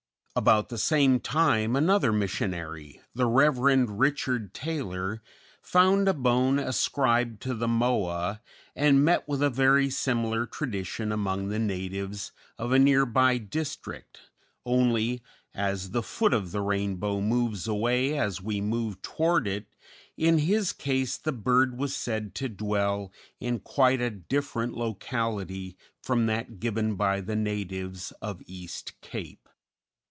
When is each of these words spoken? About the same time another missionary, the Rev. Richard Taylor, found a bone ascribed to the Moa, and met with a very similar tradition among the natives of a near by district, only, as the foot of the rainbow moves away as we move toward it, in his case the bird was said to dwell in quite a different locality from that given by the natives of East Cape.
About 0.33 0.69
the 0.69 0.77
same 0.77 1.19
time 1.19 1.75
another 1.75 2.13
missionary, 2.13 3.01
the 3.13 3.25
Rev. 3.25 3.89
Richard 3.89 4.53
Taylor, 4.53 5.21
found 5.61 6.07
a 6.07 6.13
bone 6.13 6.57
ascribed 6.57 7.41
to 7.41 7.53
the 7.53 7.67
Moa, 7.67 8.39
and 8.73 9.03
met 9.03 9.27
with 9.27 9.43
a 9.43 9.49
very 9.49 9.89
similar 9.89 10.45
tradition 10.45 11.11
among 11.11 11.49
the 11.49 11.59
natives 11.59 12.31
of 12.57 12.71
a 12.71 12.79
near 12.79 13.05
by 13.05 13.39
district, 13.39 14.21
only, 14.65 15.21
as 15.53 15.91
the 15.91 16.01
foot 16.01 16.33
of 16.33 16.51
the 16.53 16.61
rainbow 16.61 17.19
moves 17.19 17.67
away 17.67 18.17
as 18.17 18.41
we 18.41 18.61
move 18.61 19.01
toward 19.01 19.45
it, 19.45 19.65
in 20.15 20.37
his 20.37 20.71
case 20.71 21.17
the 21.17 21.33
bird 21.33 21.77
was 21.77 21.93
said 21.93 22.33
to 22.35 22.47
dwell 22.47 23.11
in 23.41 23.59
quite 23.59 23.99
a 23.99 24.09
different 24.09 24.75
locality 24.77 25.75
from 26.01 26.25
that 26.27 26.61
given 26.61 26.95
by 26.95 27.19
the 27.19 27.35
natives 27.35 28.11
of 28.21 28.41
East 28.45 28.93
Cape. 29.01 29.37